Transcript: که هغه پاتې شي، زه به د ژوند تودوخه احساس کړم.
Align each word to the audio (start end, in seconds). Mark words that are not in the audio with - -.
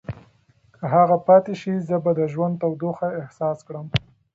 که 0.75 0.83
هغه 0.95 1.17
پاتې 1.25 1.53
شي، 1.61 1.73
زه 1.87 1.95
به 2.03 2.11
د 2.19 2.21
ژوند 2.33 2.55
تودوخه 2.61 3.07
احساس 3.21 3.57
کړم. 3.67 3.87